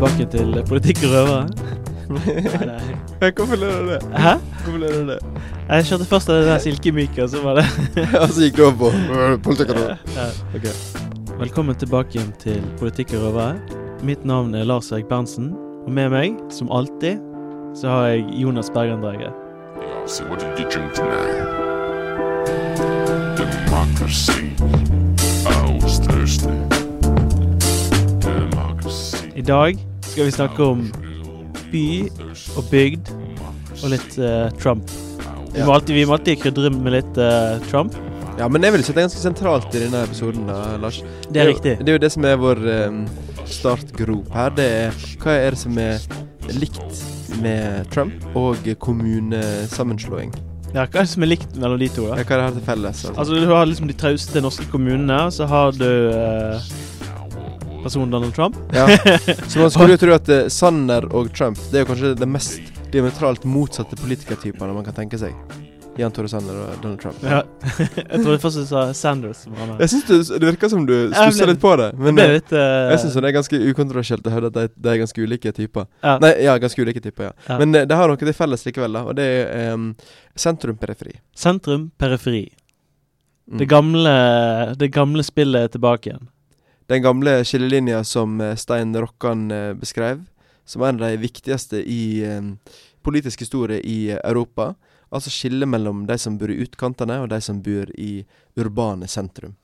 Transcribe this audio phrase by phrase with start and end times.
[0.00, 1.48] tilbake til Politikk og røvere.
[3.36, 4.02] Hvorfor ler du det?
[4.16, 4.34] Hæ?
[4.64, 5.18] Hvorfor ler du det?
[5.68, 7.64] Jeg kjørte først av det der silkemyket, og så var det
[8.22, 8.88] Og så gikk du over på
[9.44, 9.96] politikk og røvere.
[10.16, 10.28] Ja.
[10.56, 10.64] Ok.
[11.40, 13.58] Velkommen tilbake igjen til Politikk og røvere.
[14.02, 15.52] Mitt navn er Lars Erik Berntsen,
[15.84, 17.20] og med meg, som alltid,
[17.76, 18.72] så har jeg Jonas.
[20.06, 21.44] So what did you drink tonight?
[23.36, 24.48] Democracy.
[29.36, 30.86] I dag skal vi snakke om
[31.70, 31.86] by
[32.58, 33.10] og bygd
[33.80, 34.90] og litt uh, Trump.
[35.54, 37.94] Vi må alltid, vi må alltid krydre med litt uh, Trump.
[38.40, 41.00] Ja, men jeg vil si det er ganske sentralt i denne episoden, da, Lars.
[41.30, 41.76] Det er riktig.
[41.82, 43.00] Det er jo det som er vår um,
[43.46, 44.52] startgrop her.
[44.58, 46.02] Det er hva er det som er
[46.58, 47.02] likt
[47.40, 50.34] med Trump og kommunesammenslåing?
[50.70, 52.18] Ja, hva er det som er likt mellom de to, da?
[52.18, 53.04] Ja, hva er det her til felles?
[53.04, 53.14] Altså?
[53.14, 56.70] Altså, du har liksom de trauste norske kommunene, så har du eh,
[57.82, 58.56] personen Donald Trump.
[58.74, 58.86] Ja.
[59.48, 62.28] Så man skulle jo tro at eh, Sanner og Trump Det er jo kanskje det
[62.28, 65.36] mest diametralt motsatte politikertypene man kan tenke seg.
[65.98, 67.18] Jan Tore Sanner og Donald Trump.
[67.22, 67.42] Ja.
[68.12, 69.42] jeg trodde først du sa Sanders.
[69.46, 69.72] er.
[69.80, 71.90] Jeg synes du, Det virker som du stussa litt på det.
[71.98, 72.62] Men det eh, litt uh...
[72.92, 75.88] jeg syns det er ganske ukontroversielt å høre at de, de er ganske ulike typer.
[76.02, 76.16] ja.
[76.22, 77.32] Nei, ja, ganske ulike typer, ja.
[77.48, 77.58] Ja.
[77.60, 79.04] Men det, det har noe til felles likevel, da.
[79.10, 79.90] Og det er um,
[80.38, 81.18] sentrum-periferi.
[81.36, 82.46] Sentrum, periferi.
[83.50, 83.58] Mm.
[83.58, 84.12] Det, gamle,
[84.78, 86.28] det gamle spillet er tilbake igjen.
[86.90, 90.24] Den gamle skillelinja som eh, Stein Rokkan eh, beskrev,
[90.66, 92.40] som er en av de viktigste i eh,
[93.06, 94.72] politisk historie i Europa.
[95.14, 98.24] Altså skillet mellom de som bor i utkantene, og de som bor i
[98.58, 99.54] urbane sentrum.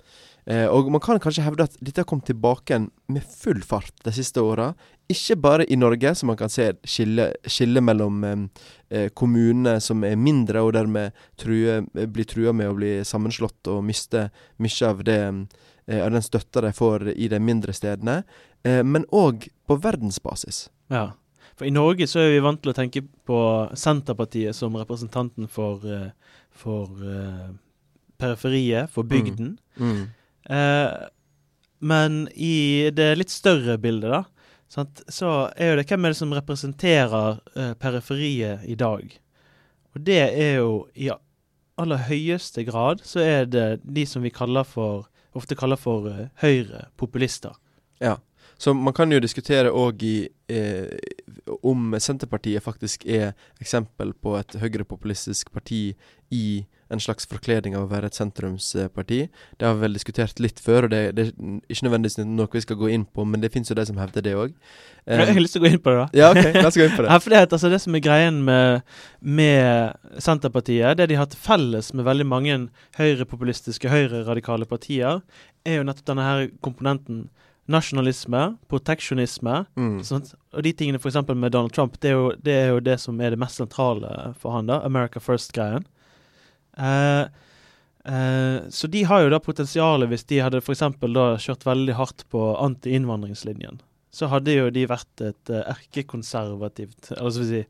[0.46, 4.06] Eh, og man kan kanskje hevde at dette har kommet tilbake igjen med full fart
[4.06, 4.70] de siste åra.
[5.10, 10.14] Ikke bare i Norge, som man kan se skille, skille mellom eh, kommuner som er
[10.14, 11.10] mindre, og dermed
[11.42, 14.28] true, blir trua med å bli sammenslått og miste
[14.62, 15.22] mye av det
[15.88, 18.22] eh, den støtta de får i de mindre stedene,
[18.64, 20.66] eh, men òg på verdensbasis.
[20.92, 21.12] Ja.
[21.56, 23.40] For i Norge så er vi vant til å tenke på
[23.78, 26.10] Senterpartiet som representanten for, eh,
[26.52, 27.48] for uh,
[28.20, 29.56] periferiet, for bygden.
[30.46, 30.90] Eh,
[31.80, 34.22] men i det litt større bildet, da,
[34.68, 39.16] sant, så er jo det hvem er det som representerer uh, periferiet i dag?
[39.96, 41.08] Og det er jo i
[41.76, 46.24] aller høyeste grad så er det de som vi kaller for ofte kaller for uh,
[46.42, 47.54] høyrepopulister.
[48.02, 48.16] Ja.
[48.58, 50.16] Så man kan jo diskutere òg i
[50.48, 50.96] eh,
[51.62, 55.90] om Senterpartiet faktisk er eksempel på et høyrepopulistisk parti
[56.34, 59.18] i en slags forkledning av å være et sentrumsparti.
[59.58, 61.32] Det har vi vel diskutert litt før, og det, det er
[61.72, 64.22] ikke nødvendigvis noe vi skal gå inn på, men det fins jo de som hevder
[64.22, 64.54] det òg.
[65.10, 66.06] jeg har lyst til å gå inn på det, da.
[66.20, 67.10] ja, ok, la oss gå inn på det.
[67.16, 71.42] Ja, for det, altså, det som er greien med, med Senterpartiet, det de har til
[71.42, 72.60] felles med veldig mange
[73.00, 75.24] høyrepopulistiske, høyreradikale partier,
[75.66, 77.26] er jo nettopp denne her komponenten
[77.70, 79.64] nasjonalisme, proteksjonisme.
[79.78, 79.98] Mm.
[80.06, 80.34] Sant?
[80.54, 81.18] Og de tingene f.eks.
[81.32, 84.12] med Donald Trump, det er, jo, det er jo det som er det mest sentrale
[84.40, 84.80] for han, da.
[84.86, 85.86] America First-greien.
[86.76, 87.26] Uh,
[88.06, 90.84] uh, så de har jo da potensialet, hvis de hadde f.eks.
[91.02, 93.82] da kjørt veldig hardt på anti-innvandringslinjen.
[94.14, 97.64] Så hadde jo de vært et uh, erkekonservativt Eller skal vi si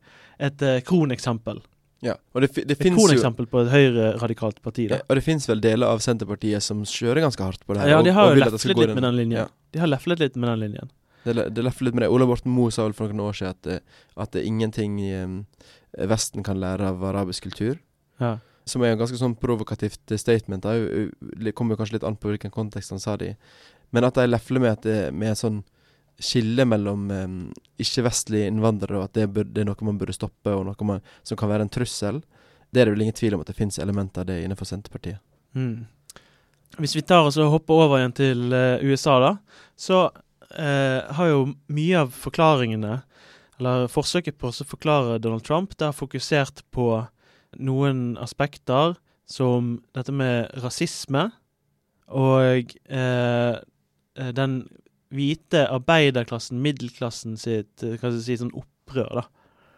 [0.47, 1.63] et kroneksempel.
[2.05, 2.13] Ja.
[2.35, 4.87] Og det, det, det Et kroneksempel på et høyreradikalt parti.
[4.91, 4.99] da.
[4.99, 7.89] Ja, Og det fins vel deler av Senterpartiet som kjører ganske hardt på det her.
[7.95, 9.39] Ja, de har og skal leflet litt med den linjen.
[9.39, 9.47] Ja.
[9.73, 10.91] De har leflet litt med den linjen.
[11.25, 12.09] Det, det litt med det.
[12.13, 13.81] Ola Borten Moe sa vel for noen år siden at, det-
[14.15, 15.39] at det er ingenting um,
[15.97, 17.79] Vesten kan lære av arabisk kultur.
[18.21, 18.37] Ja.
[18.67, 20.63] Som er en ganske sånn provokativt eh, statement.
[20.63, 23.35] Det kommer jo kanskje litt an på hvilken kontekst han sa det i.
[23.95, 25.63] Men at de lefler med at det med sånn
[26.19, 27.27] skille mellom eh,
[27.83, 31.03] ikke-vestlige innvandrere, og at det, bør, det er noe man burde stoppe, og noe man,
[31.27, 32.21] som kan være en trussel,
[32.71, 35.21] det er det vel ingen tvil om at det finnes elementer av det innenfor Senterpartiet.
[35.55, 35.85] Mm.
[36.81, 39.33] Hvis vi tar oss og hopper over igjen til eh, USA, da,
[39.79, 40.07] så
[40.51, 42.99] eh, har jo mye av forklaringene,
[43.57, 46.91] eller forsøket på å forklare Donald Trump, det har fokusert på
[47.57, 48.97] noen aspekter
[49.27, 51.29] som dette med rasisme
[52.07, 53.55] og eh,
[54.37, 54.59] den
[55.13, 59.25] hvite arbeiderklassen, middelklassen sitt eh, hva skal jeg si, sånn opprør, da.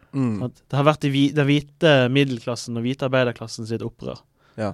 [0.09, 0.39] Mm.
[0.49, 4.23] Det har vært den hvite middelklassen og hvite arbeiderklassen sitt opprør.
[4.57, 4.73] Ja.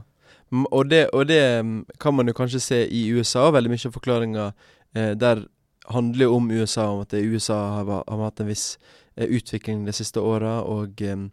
[0.54, 3.50] Mm, Og det, og det mm, kan man jo kanskje se i USA.
[3.52, 4.46] Veldig mye av forklaringa
[4.96, 5.44] eh, der
[5.92, 8.78] handler om USA, om at USA har, har hatt en viss
[9.16, 11.28] eh, utvikling de siste åra, og eh,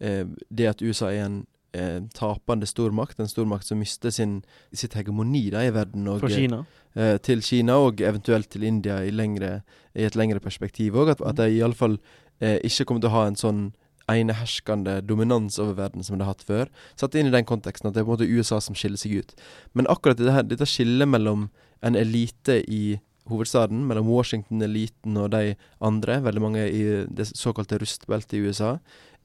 [0.00, 1.42] eh, det at USA er en
[1.74, 4.40] eh, tapende stormakt, en stormakt som mister sin,
[4.72, 6.62] sitt hegemoni da, i verden, og, Kina.
[6.94, 9.58] eh, til Kina, og eventuelt til India i, lengre,
[9.94, 11.14] i et lengre perspektiv òg.
[11.16, 11.98] At, at de iallfall
[12.40, 13.64] eh, ikke kommer til å ha en sånn
[14.10, 16.68] eneherskende dominans over verden som de har hatt før.
[17.00, 19.16] Satt inn i den konteksten at det er på en måte USA som skiller seg
[19.22, 19.34] ut.
[19.72, 21.48] Men akkurat dette, dette skillet mellom
[21.84, 22.98] en elite i
[23.30, 25.54] hovedstaden, mellom Washington-eliten og de
[25.84, 28.74] andre, veldig mange i det såkalte rustbeltet i USA.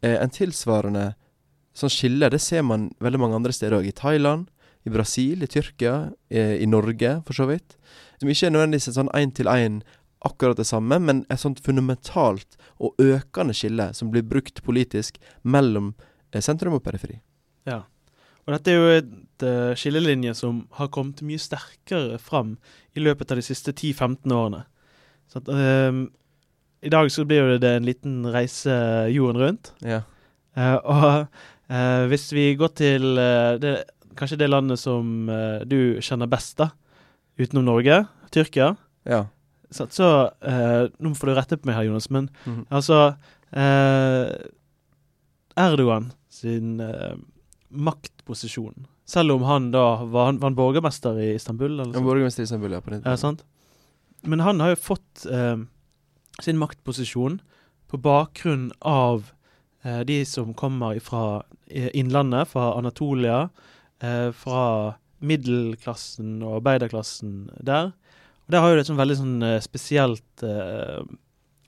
[0.02, 1.13] Eh, en tilsvarende
[1.80, 3.88] sånn skille det ser man veldig mange andre steder òg.
[3.90, 4.50] I Thailand,
[4.88, 5.96] i Brasil, i Tyrkia,
[6.31, 7.78] i, i Norge for så vidt.
[8.20, 9.81] Som ikke er nødvendigvis en sånn én-til-én
[10.28, 15.94] akkurat det samme, men et sånt fundamentalt og økende skille som blir brukt politisk mellom
[16.34, 17.22] eh, sentrum og periferi.
[17.70, 17.86] Ja.
[18.46, 22.56] Og dette er jo et uh, skillelinje som har kommet mye sterkere fram
[22.98, 24.64] i løpet av de siste 10-15 årene.
[25.30, 26.08] Så at, uh,
[26.81, 28.74] I dag så blir det en liten reise
[29.14, 29.72] jorden rundt.
[29.86, 30.02] Ja.
[30.58, 31.06] Uh, og
[31.69, 33.04] hvis vi går til
[33.62, 33.74] det,
[34.18, 35.27] kanskje det landet som
[35.69, 36.71] du kjenner best, da,
[37.39, 38.75] utenom Norge, Tyrkia.
[39.06, 39.25] ja.
[39.71, 40.07] Så, så
[41.00, 42.63] Nå får du rette på meg her, Jonas, men Mhm.
[42.74, 43.13] altså
[45.60, 46.81] Erdogan sin
[47.69, 48.86] maktposisjon.
[49.10, 51.80] Selv om han da var, han, var han borgermester i Istanbul?
[51.80, 52.81] Eller ja, borgermester i Istanbul, ja.
[52.81, 53.44] På den Ja, sant?
[54.24, 55.57] Men han har jo fått eh,
[56.44, 57.39] sin maktposisjon
[57.89, 59.38] på bakgrunn av eh,
[59.81, 63.50] de som kommer fra Innlandet, fra Anatolia,
[64.04, 67.92] eh, fra middelklassen og arbeiderklassen der.
[68.48, 71.04] Og der har jo et sånn veldig sånn eh, spesielt eh,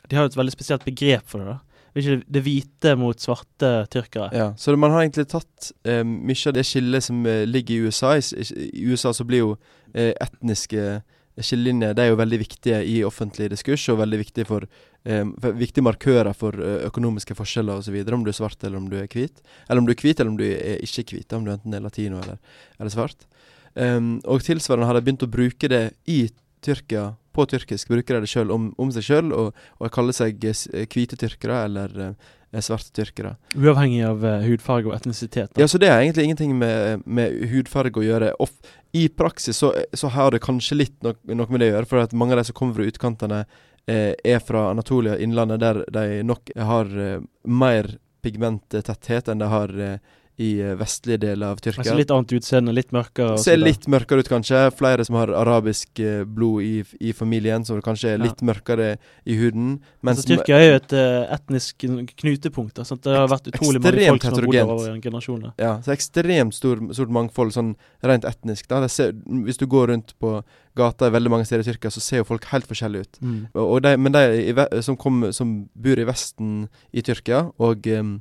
[0.10, 1.54] De har jo et veldig spesielt begrep for det.
[1.54, 1.82] da.
[1.92, 4.30] Ikke det hvite mot svarte tyrkere.
[4.36, 7.88] Ja, så man har egentlig tatt eh, mye av det skillet som eh, ligger i
[7.88, 8.16] USA.
[8.18, 9.52] I USA så blir jo
[9.94, 11.02] eh, etniske
[11.40, 14.66] skillelinjer Det er jo veldig viktige i offentlig diskurs, og veldig viktige for
[15.06, 15.24] eh,
[15.58, 17.96] viktige markører for eh, økonomiske forskjeller osv.
[18.04, 19.42] Om du er svart eller om du er hvit.
[19.70, 21.34] Eller om du er hvit eller om du er ikke hvit.
[21.34, 22.38] Om du enten er latino eller,
[22.80, 23.28] eller svart.
[23.72, 26.26] Um, og tilsvarende har de begynt å bruke det i
[26.62, 27.90] Tyrkia, på tyrkisk.
[27.92, 31.20] Bruker de det sjøl om, om seg sjøl, og, og kaller seg eh, eh, hvite
[31.20, 33.38] tyrkere eller eh, svarte tyrkere.
[33.56, 35.54] Uavhengig av uh, hudfarge og etnisitet.
[35.54, 35.64] da.
[35.64, 38.34] Ja, så det har egentlig ingenting med, med hudfarge å gjøre.
[38.44, 38.58] Off,
[38.92, 42.04] I praksis så, så har det kanskje litt nok, noe med det å gjøre, for
[42.04, 43.44] at mange av de som kommer fra utkantene,
[43.88, 49.74] eh, er fra Anatolia, innlandet, der de nok har eh, mer pigmenttetthet enn de har
[49.80, 49.98] eh,
[50.40, 51.84] i eh, vestlige deler av Tyrkia.
[51.84, 53.38] Altså litt annet utseende, litt mørkere.
[53.42, 54.62] Ser litt mørkere ut, kanskje.
[54.78, 58.24] Flere som har arabisk eh, blod i, i familien, så det kanskje er Ja.
[58.26, 59.82] litt mørkere i huden.
[60.06, 61.86] Altså, Tyrkia er jo et eh, etnisk
[62.22, 62.76] knutepunkt.
[62.80, 62.84] Da.
[62.96, 65.54] Det har vært utrolig mange folk som har bodd over generasjoner.
[65.62, 68.68] Ja, så ekstremt stor, stort mangfold, sånn rent etnisk.
[68.72, 68.82] da.
[68.92, 69.14] Ser,
[69.46, 70.40] hvis du går rundt på
[70.78, 73.22] gata veldig mange steder i Tyrkia, så ser jo folk helt forskjellige ut.
[73.22, 73.40] Mm.
[73.60, 78.18] Og, de, men de som, kom, som bor i Vesten i Tyrkia, og em,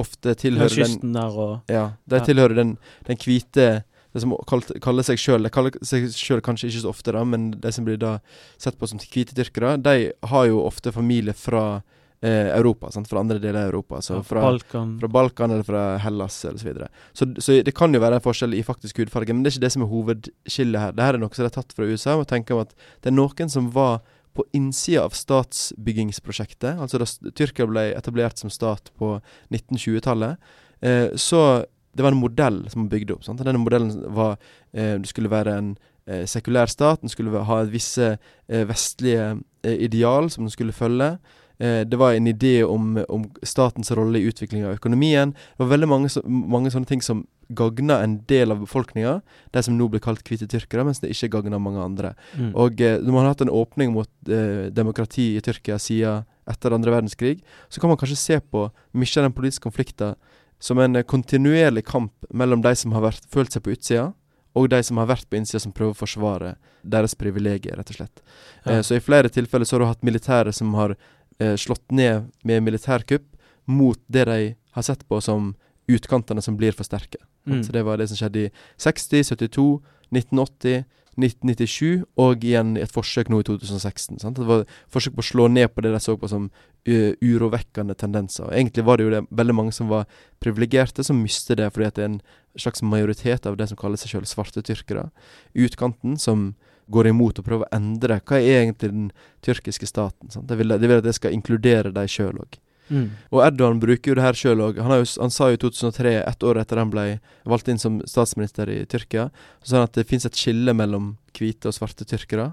[0.00, 2.24] ofte tilhører den kysten der og Ja, de Ja.
[2.26, 2.74] tilhører den,
[3.06, 3.68] den hvite
[4.12, 7.22] det som kalt, kaller seg sjøl De kaller seg sjøl kanskje ikke så ofte, da,
[7.24, 8.16] men de som blir da
[8.58, 11.82] sett på som hvite tyrkere, de har jo ofte familie fra
[12.20, 12.90] eh, Europa.
[12.90, 13.06] Sant?
[13.08, 14.00] Fra andre deler av Europa.
[14.02, 14.96] Så ja, fra, Balkan.
[15.00, 16.88] fra Balkan eller fra Hellas eller så videre.
[17.14, 19.66] Så, så det kan jo være en forskjell i faktisk hudfarge, men det er ikke
[19.68, 20.92] det som er hovedskillet her.
[20.98, 23.16] Dette er noe som de har tatt fra USA, og tenker om at det er
[23.16, 24.00] noen som var
[24.36, 29.16] på innsida av statsbyggingsprosjektet, altså da Tyrkia ble etablert som stat på
[29.50, 30.50] 1920-tallet,
[30.86, 33.24] eh, så det var en modell som var bygd opp.
[33.26, 33.42] Sant?
[33.42, 34.36] Denne modellen var
[34.72, 35.72] eh, Det skulle være en
[36.06, 41.16] eh, sekulær stat, den skulle ha visse eh, vestlige eh, ideal som den skulle følge.
[41.60, 45.34] Eh, det var en idé om, om statens rolle i utvikling av økonomien.
[45.36, 49.18] Det var veldig mange, så, mange sånne ting som gagna en del av befolkninga,
[49.52, 52.14] de som nå blir kalt hvite tyrkere, mens det ikke gagna mange andre.
[52.38, 52.52] Mm.
[52.54, 56.74] Og eh, når man har hatt en åpning mot eh, demokrati i Tyrkia siden etter
[56.74, 60.16] andre verdenskrig, så kan man kanskje se på mye av den politiske konflikten
[60.60, 64.10] som en kontinuerlig kamp mellom de som har vært, følt seg på utsida,
[64.58, 68.00] og de som har vært på innsida, som prøver å forsvare deres privilegier, rett og
[68.00, 68.22] slett.
[68.64, 68.78] Ja.
[68.78, 70.96] Eh, så i flere tilfeller så har du hatt militære som har
[71.40, 73.24] slått ned med militærkupp
[73.70, 74.38] mot det de
[74.76, 75.54] har sett på som
[75.90, 77.18] utkantene som blir for sterke.
[77.48, 77.62] Mm.
[77.64, 79.66] Så det var det som skjedde i 60, 72,
[80.10, 80.84] 1980,
[81.20, 84.20] 1997 og igjen et forsøk nå i 2016.
[84.22, 84.38] Sant?
[84.38, 87.96] Det var forsøk på å slå ned på det de så på som uh, urovekkende
[87.98, 88.46] tendenser.
[88.46, 90.06] Og egentlig var det jo det, veldig mange som var
[90.42, 92.16] privilegerte, som mistet det fordi at det er
[92.54, 95.08] en slags majoritet av det som kaller seg sjøl svarte tyrkere.
[95.54, 96.50] Utkanten som
[96.90, 99.10] går imot å prøve å endre hva er egentlig den
[99.46, 100.32] tyrkiske staten.
[100.32, 100.48] Sant?
[100.50, 102.58] De, vil, de vil at det skal inkludere dem sjøl òg.
[102.90, 103.06] Mm.
[103.30, 104.80] Og Erdogan bruker jo det her sjøl òg.
[104.82, 107.04] Han, han sa jo i 2003, ett år etter han ble
[107.48, 109.28] valgt inn som statsminister i Tyrkia,
[109.62, 112.50] så sa han at det fins et skille mellom hvite og svarte tyrkere.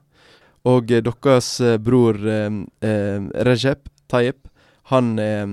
[0.70, 4.46] Og eh, deres eh, bror eh, eh, Recep Tayyip,
[4.94, 5.46] han, eh,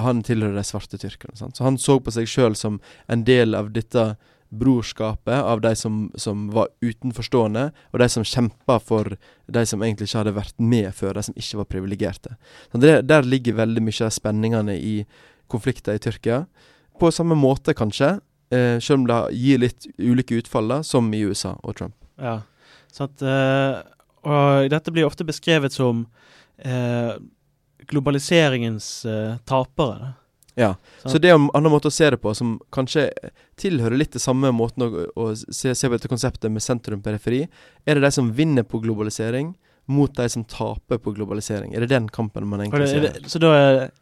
[0.00, 1.36] han tilhører de svarte tyrkerne.
[1.38, 1.56] Sant?
[1.56, 4.14] Så han så på seg sjøl som en del av dette
[4.54, 9.16] brorskapet av de som, som var utenforstående, og de som kjempa for
[9.50, 12.36] de som egentlig ikke hadde vært med før, de som ikke var privilegerte.
[12.74, 14.94] Der ligger veldig mye av spenningene i
[15.50, 16.44] konflikter i Tyrkia.
[17.00, 18.18] På samme måte, kanskje,
[18.54, 21.96] eh, selv om det gir litt ulike utfall, da, som i USA og Trump.
[22.18, 22.40] Ja.
[22.94, 23.22] Sant?
[23.22, 23.82] eh,
[24.24, 26.06] og dette blir ofte beskrevet som
[26.58, 27.16] eh,
[27.90, 30.14] globaliseringens uh, tapere.
[30.54, 31.08] Ja, så.
[31.08, 33.08] Så det er en annen måte å se det på, som kanskje
[33.58, 37.42] tilhører litt det samme måten å, å se, se på dette konseptet med sentrum-periferi.
[37.84, 39.54] Er det de som vinner på globalisering,
[39.90, 41.74] mot de som taper på globalisering?
[41.74, 43.02] Er det den kampen man egentlig det, ser?
[43.02, 43.50] det, så da,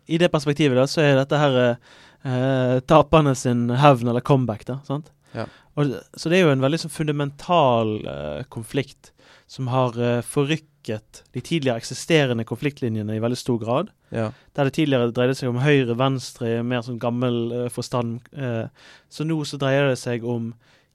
[0.07, 4.67] i det perspektivet da, så er dette her eh, taperne sin hevn eller comeback.
[4.69, 5.11] da, sant?
[5.33, 5.49] Ja.
[5.81, 9.15] Og, så det er jo en veldig sånn fundamental eh, konflikt
[9.53, 13.91] som har eh, forrykket de tidligere eksisterende konfliktlinjene i veldig stor grad.
[14.15, 14.31] Ja.
[14.57, 18.23] Der det tidligere dreide seg om høyre-venstre i mer sånn gammel eh, forstand.
[18.33, 18.65] Eh,
[19.13, 20.53] så nå så dreier det seg om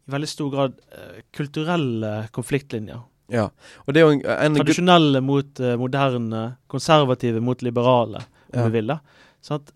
[0.07, 0.75] i veldig stor grad
[1.35, 3.01] kulturelle konfliktlinjer.
[3.29, 3.49] ja.
[3.85, 8.23] Og det er en, en Tradisjonelle mot moderne, konservative mot liberale,
[8.53, 8.65] om Ja.
[8.65, 8.87] du vil.
[8.87, 8.99] da.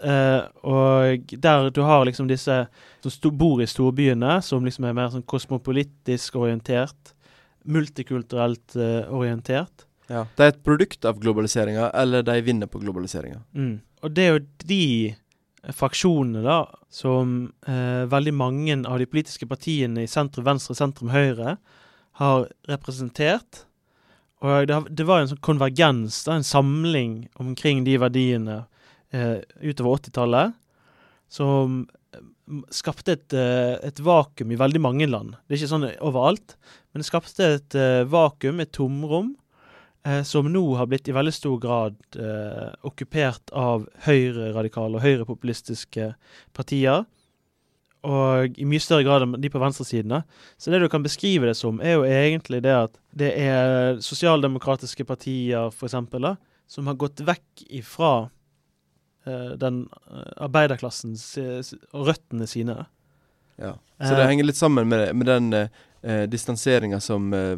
[0.03, 2.67] Eh, og der du har liksom disse
[3.03, 7.13] som bor i storbyene, som liksom er mer sånn kosmopolitisk orientert,
[7.63, 9.88] multikulturelt eh, orientert.
[10.08, 10.25] ja.
[10.36, 13.41] De er et produkt av globaliseringa, eller de vinner på globaliseringa.
[13.53, 13.80] Mm.
[14.01, 14.86] Og det er jo de
[15.77, 21.58] fraksjonene da, som eh, veldig mange av de politiske partiene i sentrum venstre, sentrum høyre
[22.22, 23.65] har representert.
[24.41, 28.63] Og det, har, det var en sånn konvergens, da, en samling omkring de verdiene
[29.13, 30.58] eh, utover 80-tallet,
[31.32, 32.00] som eh,
[32.74, 35.36] skapte et, eh, et vakuum i veldig mange land.
[35.45, 36.55] Det er ikke sånn overalt,
[36.91, 39.33] men det skapte et eh, vakuum, et tomrom,
[40.05, 41.98] eh, som nå har blitt i veldig stor grad
[42.88, 46.13] okkupert av høyreradikale og høyrepopulistiske
[46.57, 47.05] partier.
[48.01, 50.24] Og i mye større grad enn de på venstresidene.
[50.57, 55.05] Så det du kan beskrive det som, er jo egentlig det at det er sosialdemokratiske
[55.05, 56.31] partier, eksempel,
[56.65, 58.31] som har gått vekk ifra
[59.61, 59.83] den
[60.41, 61.61] arbeiderklassen eh,
[61.93, 62.85] og røttene sine.
[63.61, 63.75] Ja.
[64.01, 65.67] Så det Eh, henger litt sammen med, med den eh,
[66.01, 67.57] eh, distanseringa som eh,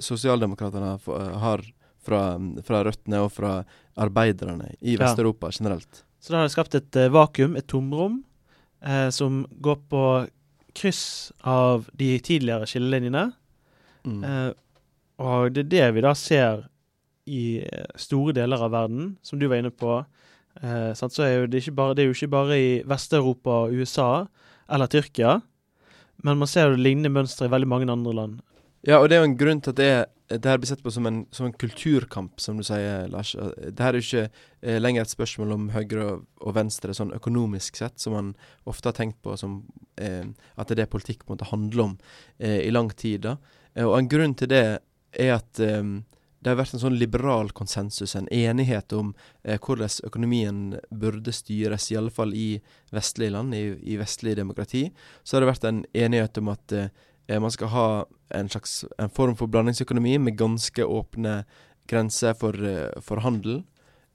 [0.00, 0.94] sosialdemokratene
[1.42, 1.64] har,
[2.00, 2.22] fra,
[2.64, 3.58] fra røttene og fra
[4.00, 5.04] arbeiderne i Ja.
[5.04, 6.04] Vest-Europa generelt.
[6.20, 8.22] Så da har det skapt et eh, vakuum, et tomrom,
[8.80, 10.04] eh, som går på
[10.72, 13.32] kryss av de tidligere skillelinjene.
[14.06, 14.24] Mm.
[14.24, 14.52] Eh,
[15.22, 16.64] og det er det vi da ser
[17.28, 20.00] i eh, store deler av verden, som du var inne på.
[20.60, 21.14] Eh, sant?
[21.14, 24.26] Så er det, bare, det er jo ikke bare i Vest-Europa USA
[24.72, 25.40] eller Tyrkia,
[26.22, 28.40] men man ser jo lignende mønstre i veldig mange andre land.
[28.86, 29.90] Ja, og det er jo en grunn til at det,
[30.42, 33.34] det her blir sett på som en, som en kulturkamp, som du sier, Lars.
[33.34, 37.14] Det her er jo ikke eh, lenger et spørsmål om høyre og, og venstre sånn
[37.14, 38.32] økonomisk sett, som man
[38.70, 39.60] ofte har tenkt på som
[40.02, 40.24] eh,
[40.56, 41.98] at det er det politikk på en måte handler om
[42.38, 43.28] eh, i lang tid.
[43.28, 43.36] da.
[43.74, 45.82] Eh, og en grunn til det er at eh,
[46.42, 49.12] det har vært en sånn liberal konsensus, en enighet om
[49.44, 52.56] eh, hvordan økonomien burde styres, i alle fall i
[52.90, 54.88] vestlige land, i, i vestlig demokrati.
[55.22, 56.90] Så har det vært en enighet om at eh,
[57.38, 57.86] man skal ha
[58.34, 61.42] en slags en form for blandingsøkonomi med ganske åpne
[61.90, 63.62] grenser for, eh, for handel.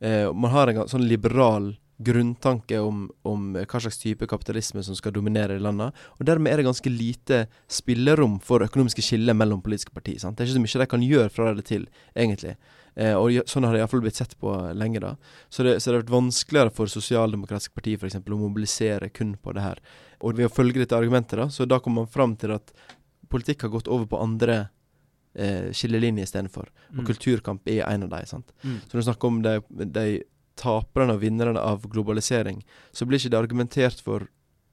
[0.02, 5.12] Eh, man har en sånn liberal grunntanke om, om hva slags type kapitalisme som skal
[5.16, 5.96] dominere i landet.
[6.20, 10.20] Og dermed er det ganske lite spillerom for økonomiske skiller mellom politiske partier.
[10.22, 10.38] Sant?
[10.38, 12.54] Det er ikke så mye de kan gjøre fra det til, egentlig.
[12.98, 15.16] Eh, og sånn har det iallfall blitt sett på lenge, da.
[15.50, 18.16] Så det, så det har vært vanskeligere for sosialdemokratiske partier f.eks.
[18.22, 19.82] å mobilisere kun på det her.
[20.22, 22.74] Og ved å følge dette argumentet, da, så da kommer man fram til at
[23.30, 24.68] politikk har gått over på andre
[25.38, 26.70] eh, skillelinjer istedenfor.
[26.94, 27.06] Og Mm.
[27.10, 28.26] kulturkamp er en av dem.
[28.26, 28.54] sant?
[28.64, 28.80] Mm.
[28.86, 30.24] Så når du snakker om de, de
[30.60, 34.28] taperne og vinnerne av globalisering, så blir ikke det argumentert for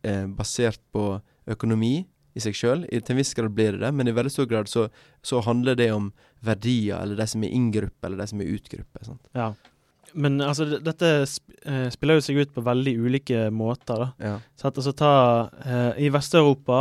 [0.04, 1.18] eh, basert på
[1.50, 2.86] økonomi i seg sjøl.
[2.90, 4.88] Til en viss grad blir det det, men i veldig stor grad så,
[5.22, 6.10] så handler det om
[6.44, 9.04] verdier, eller de som er inn-gruppe, eller de som er ut-gruppe.
[9.06, 9.22] sant?
[9.36, 9.52] Ja.
[10.14, 14.08] Men altså, dette sp eh, spiller jo seg ut på veldig ulike måter, da.
[14.22, 14.34] Ja.
[14.58, 15.14] Så at altså ta
[15.64, 16.80] eh, I Vest-Europa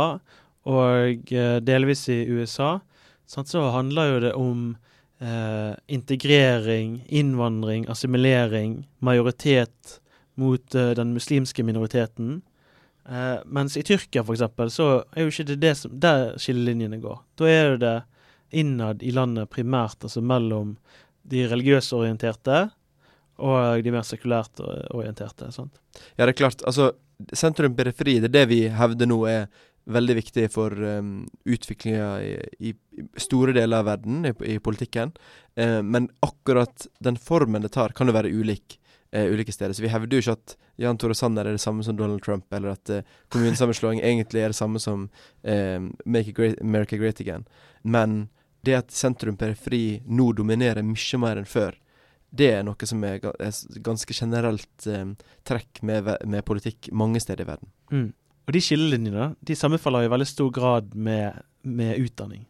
[0.70, 2.76] og eh, delvis i USA,
[3.26, 4.62] sant, så handler jo det om
[5.24, 10.00] eh, integrering, innvandring, assimilering, majoritet
[10.34, 12.42] mot eh, den muslimske minoriteten.
[13.08, 17.20] Eh, mens i Tyrkia, eksempel, så er jo ikke det det som der skillelinjene går.
[17.40, 17.96] Da er det
[18.54, 20.76] innad i landet primært, altså mellom
[21.24, 22.68] de religiøst orienterte
[23.42, 24.60] og de mer sekulært
[24.94, 25.50] orienterte.
[25.50, 25.80] sant?
[26.14, 26.62] Ja, det er klart.
[26.68, 26.92] Altså,
[27.34, 29.48] sentrum-periferi, det er det vi hevder nå er
[29.84, 32.32] veldig viktig for um, utviklinga i,
[32.70, 32.74] i,
[33.20, 35.12] store deler av verden, i, i politikken.
[35.54, 38.78] Eh, men akkurat den formen det tar, kan jo være ulik
[39.14, 39.72] eh, ulike steder.
[39.72, 42.46] Så vi hevder jo ikke at Jan Tore Sanner er det samme som Donald Trump,
[42.52, 45.08] eller at eh, kommunesammenslåing egentlig er det samme som
[45.42, 47.46] eh, Make great, America Great Again.
[47.82, 48.28] Men
[48.64, 51.76] det at sentrum-periferi nå dominerer mye mer enn før,
[52.34, 53.20] det er noe som er,
[53.84, 55.06] ganske generelt eh,
[55.46, 57.74] trekk med, med politikk mange steder i verden.
[57.92, 58.12] Mm.
[58.44, 62.44] Og de skillelinjene de sammenfaller i veldig stor grad med, med utdanning.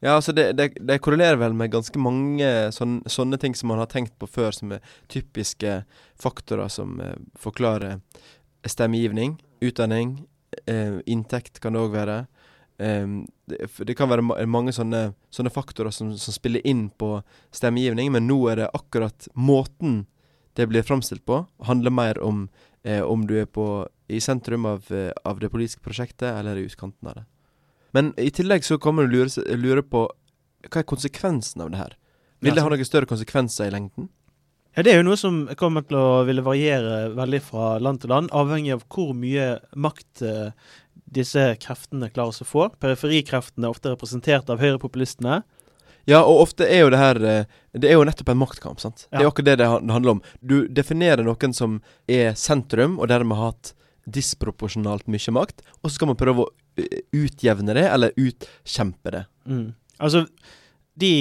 [0.00, 3.80] Ja, altså det, det, det korrelerer vel med ganske mange sånn, sånne ting som man
[3.82, 5.80] har tenkt på før, som er typiske
[6.20, 7.98] faktorer som eh, forklarer
[8.68, 10.20] stemmegivning, utdanning,
[10.70, 12.18] eh, inntekt kan det òg være.
[12.78, 17.16] Um, det, det kan være ma mange sånne, sånne faktorer som, som spiller inn på
[17.50, 20.04] stemmegivning, men nå er det akkurat måten
[20.54, 22.46] det blir framstilt på, handler mer om
[22.84, 26.66] eh, om du er på, i sentrum av, eh, av det politiske prosjektet, eller i
[26.68, 27.24] utkanten av det.
[27.96, 30.04] Men i tillegg så kan man lure, lure på
[30.68, 31.96] hva er konsekvensen av det her?
[32.44, 34.10] Vil det ha noen større konsekvenser i lengden?
[34.76, 38.12] Ja, Det er jo noe som kommer til å ville variere veldig fra land til
[38.12, 40.50] land, avhengig av hvor mye makt eh,
[41.08, 42.68] disse kreftene klarer å få.
[42.78, 45.40] Periferikreftene er ofte representert av høyrepopulistene.
[46.08, 47.44] Ja, og ofte er jo det her eh,
[47.76, 49.02] Det er jo nettopp en maktkamp, sant.
[49.10, 50.22] Det er jo akkurat det det handler om.
[50.40, 53.74] Du definerer noen som er sentrum, og dermed har hatt
[54.08, 56.48] disproporsjonalt mye makt, og så skal man prøve å
[56.80, 59.24] eh, utjevne det, eller utkjempe det.
[59.50, 59.66] Mm.
[60.00, 60.24] Altså,
[60.98, 61.12] de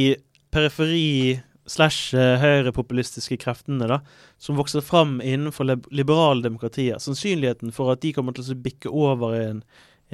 [0.53, 3.97] periferi- slash eh, høyrepopulistiske kreftene da,
[4.39, 8.87] som vokser fram innenfor lib- liberale demokratier, sannsynligheten for at de kommer til å bikke
[8.87, 9.59] over i en,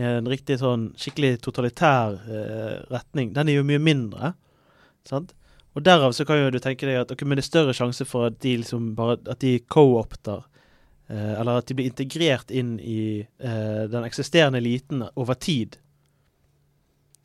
[0.02, 4.34] en riktig sånn skikkelig totalitær eh, retning, den er jo mye mindre.
[5.10, 5.34] Sant?
[5.74, 8.06] Og derav så kan jo du tenke deg at okay, men det er større sjanse
[8.06, 10.44] for at de liksom bare at de co-opter
[11.10, 15.80] eh, Eller at de blir integrert inn i eh, den eksisterende eliten over tid.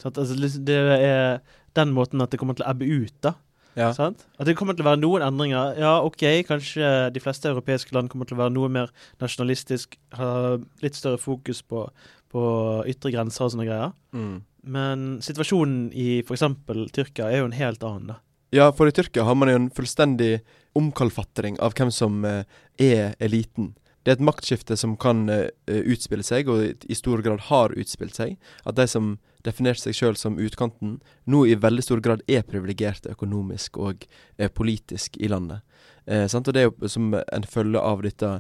[0.01, 0.19] Sant?
[0.19, 1.43] Altså, det er
[1.77, 3.35] den måten at det kommer til å ebbe ut, da.
[3.79, 3.93] Ja.
[3.95, 4.25] Sant?
[4.39, 5.77] At det kommer til å være noen endringer.
[5.79, 8.91] Ja, OK, kanskje de fleste europeiske land kommer til å være noe mer
[9.23, 11.85] nasjonalistisk, ha litt større fokus på,
[12.33, 12.45] på
[12.91, 13.95] ytre grenser og sånne greier.
[14.17, 14.41] Mm.
[14.69, 16.45] Men situasjonen i f.eks.
[16.93, 18.21] Tyrkia er jo en helt annen, da.
[18.55, 20.39] Ja, for i Tyrkia har man jo en fullstendig
[20.79, 22.45] omkalfatring av hvem som eh,
[22.81, 23.75] er eliten.
[24.05, 28.17] Det er et maktskifte som kan eh, utspille seg, og i, stor grad har utspilt
[28.17, 28.39] seg.
[28.65, 30.97] At de som definerte seg sjøl som utkanten,
[31.29, 34.07] nå i veldig stor grad er privilegerte økonomisk og
[34.39, 35.61] eh, politisk i landet.
[36.07, 36.25] Eh?
[36.25, 38.33] Og det er jo som en følge av dette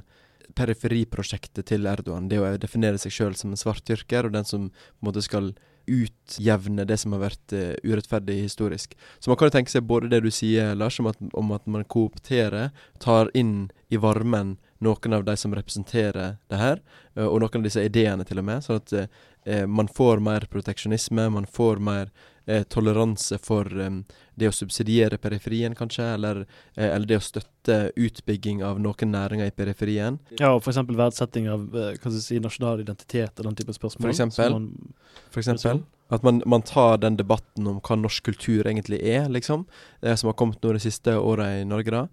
[0.56, 2.30] periferiprosjektet til Erdogan.
[2.30, 5.24] Det å definere seg sjøl som en svart tyrker, og den som på en måte
[5.26, 5.52] skal
[5.88, 8.94] utjevne det som har vært uh, urettferdig historisk.
[9.18, 11.66] Så man kan jo tenke seg både det du sier, Lars, om at, om at
[11.66, 12.70] man koopterer,
[13.02, 16.82] tar inn i varmen noen av de som representerer det her,
[17.16, 20.46] eh, og noen av disse ideene til og med, sånn at eh, man får mer
[20.50, 22.12] proteksjonisme, man får mer
[22.48, 23.90] eh, toleranse for eh,
[24.38, 26.40] det å subsidiere periferien, kanskje, eller,
[26.76, 30.18] eh, eller det å støtte utbygging av noen næringer i periferien.
[30.40, 30.80] Ja, og f.eks.
[30.96, 34.08] verdsetting av eh, si, nasjonal identitet og den type spørsmål.
[34.08, 34.56] For eksempel.
[34.56, 34.94] man-
[35.30, 35.84] For eksempel.
[36.10, 39.66] At man, man tar den debatten om hva norsk kultur egentlig er, liksom.
[40.00, 42.06] Det som har kommet nå de siste åra i Norge, da.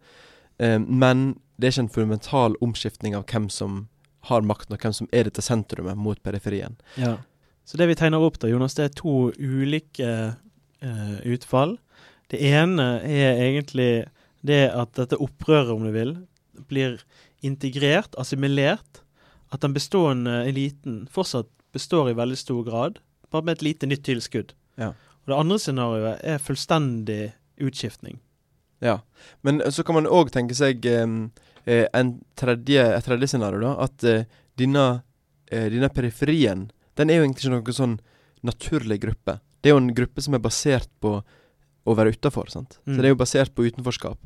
[0.60, 3.86] Eh, men det er ikke en fundamental omskiftning av hvem som
[4.28, 6.76] har makten, og hvem som er dette sentrumet mot periferien.
[7.00, 7.17] Ja.
[7.65, 10.12] Så det vi tegner opp da, Jonas, det er to ulike
[10.86, 11.78] uh, utfall.
[12.30, 14.06] Det ene er egentlig
[14.45, 16.13] det at dette opprøret, om du vil,
[16.69, 16.99] blir
[17.45, 19.01] integrert, assimilert.
[19.54, 23.01] At den bestående eliten fortsatt består i veldig stor grad,
[23.34, 24.54] bare med et lite nytt tilskudd.
[24.80, 24.93] Ja.
[25.25, 28.19] Og det andre scenarioet er fullstendig utskiftning.
[28.84, 28.99] Ja.
[29.41, 31.06] Men så kan man òg tenke seg eh,
[31.65, 33.73] eh, en tredje, et tredje scenario, da.
[33.88, 34.28] At eh,
[34.60, 34.86] denne,
[35.49, 36.67] eh, denne periferien,
[37.00, 37.98] den er jo egentlig ikke noen sånn
[38.46, 39.40] naturlig gruppe.
[39.62, 41.18] Det er jo en gruppe som er basert på
[41.86, 42.80] å være utafor, sant.
[42.86, 42.96] Mm.
[42.96, 44.20] Så det er jo basert på utenforskap.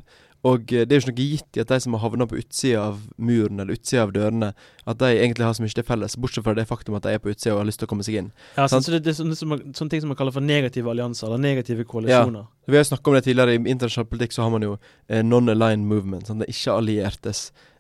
[0.48, 2.38] Og eh, det er jo ikke noe gitt i at de som har havna på
[2.40, 4.52] utsida av muren eller utsida av dørene,
[4.88, 7.24] at de egentlig har så mye til felles, bortsett fra det faktum at de er
[7.24, 8.30] på utsida og har lyst til å komme seg inn.
[8.56, 11.44] Ja, så det, det er sånne, sånne ting som man kaller for negative allianser, eller
[11.44, 12.48] negative koalisjoner.
[12.48, 13.58] Ja, Vi har jo snakka om det tidligere.
[13.58, 16.30] I internasjonal politikk så har man jo eh, non-aligned movement.
[16.30, 17.79] Sånn, det ikke-alliertes eh,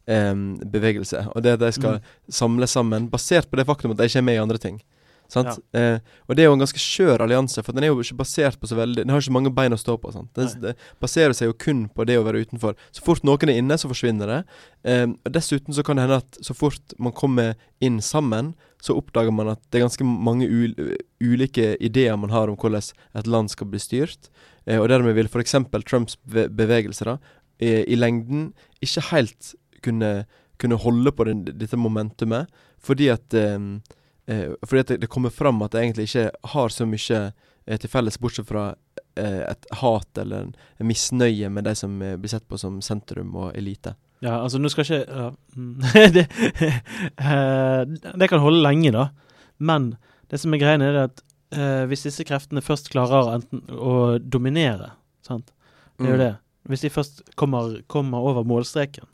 [0.74, 1.26] bevegelse.
[1.36, 2.02] Og det at de skal Mm.
[2.30, 4.82] samle sammen, basert på det faktum at de ikke er med i andre ting.
[5.30, 5.60] Sant?
[5.78, 8.56] Eh, og det er jo en ganske skjør allianse, for den er jo ikke basert
[8.60, 10.10] på så veldig Den har ikke mange bein å stå på.
[10.12, 10.32] Sant?
[10.34, 12.74] Den, det baserer seg jo kun på det å være utenfor.
[12.92, 14.40] Så fort noen er inne, så forsvinner det.
[14.90, 18.98] Eh, og dessuten så kan det hende at så fort man kommer inn sammen, så
[18.98, 20.74] oppdager man at det er ganske mange ul
[21.22, 22.82] ulike ideer man har om hvordan
[23.16, 24.32] et land skal bli styrt.
[24.66, 25.54] Eh, og dermed vil f.eks.
[25.86, 27.20] Trumps be bevegelse da,
[27.62, 29.54] i, i lengden ikke helt
[29.86, 30.26] kunne,
[30.60, 32.48] kunne holde på den, dette momentumet,
[32.80, 33.60] fordi at eh,
[34.28, 37.22] eh, Fordi at det, det kommer fram at jeg egentlig ikke har så mye
[37.68, 38.76] eh, til felles, bortsett fra
[39.16, 42.82] eh, et hat eller en, en misnøye med de som eh, blir sett på som
[42.82, 43.96] sentrum og elite.
[44.22, 45.76] Ja, altså nå skal ikke ja, mm,
[46.16, 46.26] det,
[47.22, 47.86] uh,
[48.20, 49.10] det kan holde lenge, da.
[49.60, 49.94] Men
[50.32, 51.22] det som er greia, er at
[51.56, 54.92] uh, hvis disse kreftene først klarer enten å dominere
[55.26, 55.54] sant?
[56.00, 56.24] Det er jo Mm.
[56.26, 56.34] det.
[56.70, 59.08] Hvis de først kommer, kommer over målstreken,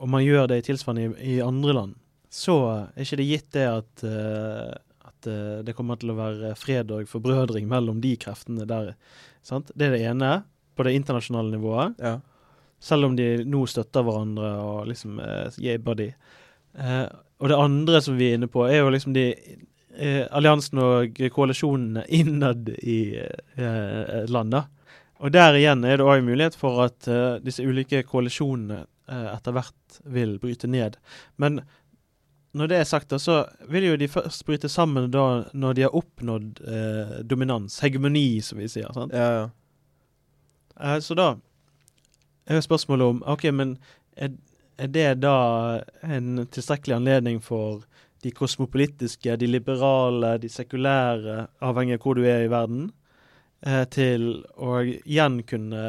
[0.00, 1.96] og man gjør det i tilsvarende i, i andre land,
[2.32, 2.56] så
[2.94, 4.70] er ikke det gitt det at, uh,
[5.08, 8.92] at eh, det kommer til å være fred og forbrødring mellom de kreftene der.
[9.46, 9.72] Sant?
[9.74, 10.36] Det er det ene,
[10.78, 11.98] på det internasjonale nivået.
[11.98, 12.20] Ja.
[12.80, 16.12] Selv om de nå støtter hverandre og liksom uh, yeah, buddy.
[16.78, 17.10] Uh,
[17.42, 19.26] og det andre som vi er inne på, er jo liksom de
[19.96, 24.68] eh, alliansene og koalisjonene innad i eh, landet.
[25.20, 30.00] Og der igjen er det òg mulighet for at uh, disse ulike koalisjonene etter hvert
[30.04, 30.96] vil bryte ned.
[31.36, 31.60] Men
[32.52, 35.96] når det er sagt, så vil jo de først bryte sammen da når de har
[35.96, 38.90] oppnådd eh, dominans, hegemoni, som vi sier.
[38.94, 39.14] sant?
[39.14, 39.48] ja, ja.
[40.80, 41.34] Eh, så da
[42.46, 43.76] er jo spørsmålet om OK, men
[44.16, 44.34] er,
[44.80, 45.36] er det da
[46.02, 47.84] en tilstrekkelig anledning for
[48.24, 52.90] de kosmopolitiske, de liberale, de sekulære, avhengig av hvor du er i verden,
[53.62, 55.84] eh, til å igjen kunne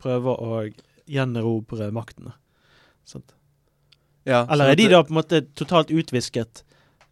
[0.00, 0.62] prøve å
[1.10, 2.34] gjenerobre maktene?
[3.04, 3.34] Sant?
[4.24, 6.64] ja Eller sånn er de da på en måte totalt utvisket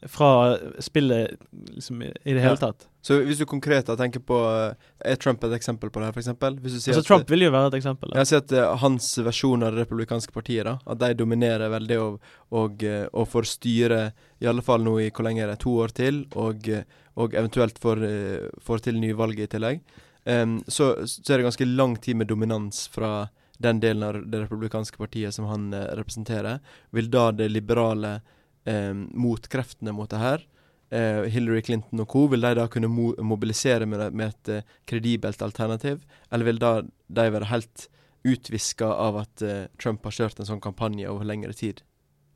[0.09, 2.57] fra spillet liksom, i det hele Ja.
[2.57, 2.89] tatt?
[3.03, 4.39] Så hvis du konkret da tenker på
[4.71, 4.75] eh,
[5.05, 7.75] Er Trump et eksempel på det her, sier Altså, at, Trump vil jo være et
[7.75, 8.11] eksempel.
[8.11, 8.19] da.
[8.19, 11.99] Jeg sier at uh, hans versjon av det republikanske partiet, da at de dominerer veldig
[11.99, 15.59] og, og, eh, og får styre i alle fall nå i hvor lenge er det,
[15.59, 16.85] to år til, og, eh,
[17.17, 19.81] og eventuelt får, eh, får til nyvalget i tillegg,
[20.25, 23.29] um, så, så er det ganske lang tid med dominans fra
[23.59, 26.63] den delen av det republikanske partiet som han eh, representerer.
[26.91, 28.21] Vil da det liberale
[28.65, 30.47] eh, motkreftene mot det her
[30.93, 34.77] eh, Hillary Clinton og co., vil de da kunne mo mobilisere med, med et eh,
[34.89, 36.05] kredibelt alternativ?
[36.31, 37.89] Eller vil da de være helt
[38.29, 41.83] utviska av at eh, Trump har kjørt en sånn kampanje over lengre tid?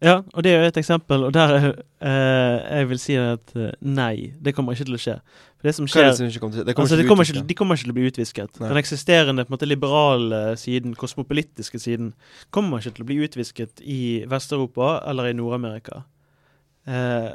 [0.04, 1.66] Ja, og det er jo et eksempel, og der er,
[2.04, 5.14] eh, jeg vil si at eh, nei, det kommer ikke til å skje.
[5.56, 7.24] For det som er skjer det som ikke kommer til Det altså, til de, kommer
[7.24, 8.60] ikke, de kommer ikke til å bli utvisket.
[8.60, 8.68] Nei.
[8.74, 12.12] Den eksisterende på en måte, liberale siden, kosmopolitiske siden,
[12.52, 16.02] kommer ikke til å bli utvisket i Vest-Europa eller i Nord-Amerika.
[16.84, 17.30] Eh,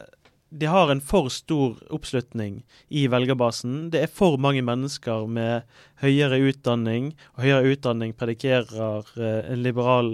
[0.52, 3.89] de har en for stor oppslutning i velgerbasen.
[3.89, 5.65] Det er for mange mennesker med
[6.04, 10.12] høyere utdanning, og høyere utdanning predikerer eh, en liberal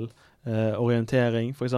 [0.48, 1.74] eh, orientering, f.eks.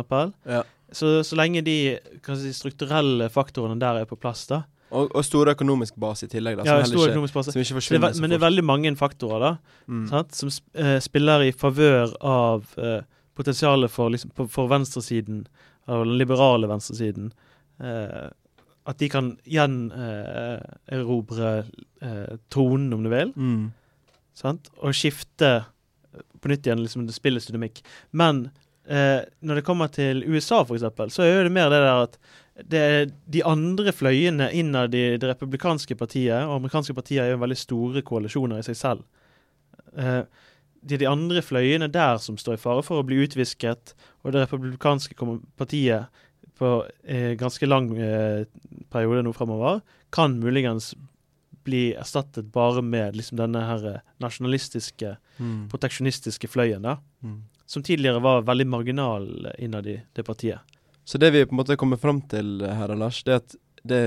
[0.45, 0.63] Ja.
[0.91, 1.97] Så, så lenge de
[2.39, 4.61] si, strukturelle faktorene der er på plass, da.
[4.89, 6.63] Og, og stor økonomisk base i tillegg, da.
[6.65, 7.51] Ja, stor ikke, base.
[7.53, 8.07] som ikke forsvinner.
[8.07, 9.51] det er, men det er veldig mange faktorer da,
[9.89, 10.07] Mm.
[10.09, 13.01] sant, som eh, spiller i favør av eh,
[13.37, 15.43] potensialet for, liksom, for venstresiden,
[15.89, 17.31] av den liberale venstresiden.
[17.81, 18.29] Eh,
[18.89, 21.49] at de kan gjenerobre
[22.01, 23.71] eh, tronen, om du vil, Mm.
[24.33, 24.69] sant?
[24.81, 25.65] og skifte
[26.41, 27.81] på nytt igjen liksom, spillets dynamikk.
[28.11, 28.49] Men
[28.87, 32.19] eh, når det kommer til USA, eksempel, så er det mer det der at
[32.69, 37.43] det er de andre fløyene innad i det republikanske partiet, og amerikanske partier er jo
[37.43, 39.05] veldig store koalisjoner i seg selv.
[39.95, 40.23] Eh,
[40.79, 44.33] det er de andre fløyene der som står i fare for å bli utvisket, og
[44.33, 45.15] det republikanske
[45.59, 46.25] partiet
[46.59, 46.73] på
[47.07, 48.43] eh, ganske lang eh,
[48.91, 49.79] periode nå fremover
[50.15, 50.91] kan muligens
[51.69, 55.69] bli erstattet bare med liksom denne her eh, nasjonalistiske, Mm.
[55.71, 57.43] proteksjonistiske fløyen, da, Mm.
[57.65, 59.29] som tidligere var veldig marginal
[59.59, 60.59] innad i det partiet.
[61.05, 63.55] Så det vi på en måte kommer fram til her, Lars, det er at
[63.85, 64.01] det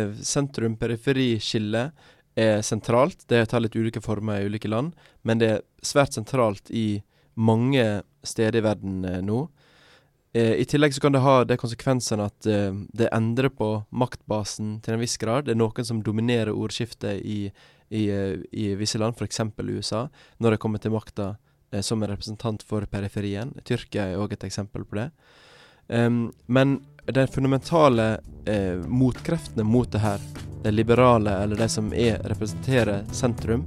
[0.96, 1.92] sentrum-periferi-skillet
[2.36, 3.26] er sentralt.
[3.28, 4.92] Det tar litt ulike former i ulike land,
[5.24, 7.02] men det er svært sentralt i
[7.36, 9.48] mange steder i verden eh, nå.
[10.32, 14.78] Eh, I tillegg så kan det ha det konsekvensen at eh, det endrer på maktbasen
[14.84, 15.44] til en viss grad.
[15.46, 17.40] Det er noen som dominerer ordskiftet i,
[17.92, 19.42] i, eh, i visse land, f.eks.
[19.60, 20.06] USA,
[20.38, 21.34] når det kommer til makta
[21.72, 23.52] eh, som en representant for periferien.
[23.68, 25.10] Tyrkia er òg et eksempel på det.
[25.92, 30.22] Men de fundamentale eh, motkreftene mot det her,
[30.62, 33.66] de liberale eller de som er, representerer sentrum,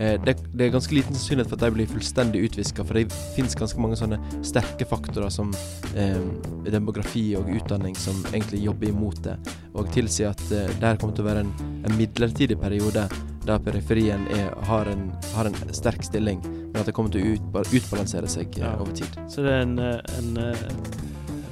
[0.00, 2.86] det, det er ganske liten sannsynlighet for at de blir fullstendig utviska.
[2.88, 5.52] For det fins ganske mange sånne sterke faktorer som
[5.92, 6.16] eh,
[6.64, 9.36] demografi og utdanning som egentlig jobber imot det,
[9.74, 11.52] og tilsier at eh, det her kommer til å være en,
[11.84, 13.04] en midlertidig periode
[13.46, 17.36] der periferien er, har, en, har en sterk stilling, men at det kommer til å
[17.36, 19.20] utba utbalansere seg eh, over tid.
[19.32, 20.66] Så det er en, eh, en eh,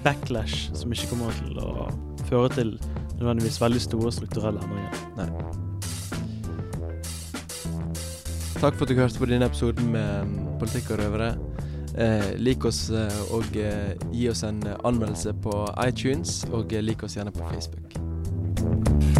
[0.05, 1.89] backlash som ikke kommer til å
[2.29, 2.77] føre til
[3.19, 5.68] nødvendigvis veldig store strukturelle endringer.
[8.59, 11.29] Takk for at du hørte på denne episoden med mm, Politikk og røvere.
[11.99, 15.55] Eh, lik oss eh, og eh, gi oss en eh, anmeldelse på
[15.87, 19.18] iTunes, og eh, lik oss gjerne på Facebook.